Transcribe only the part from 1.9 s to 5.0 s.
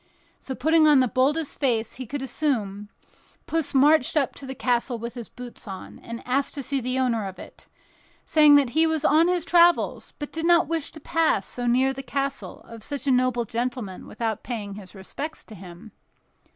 he could assume, Puss marched up to the castle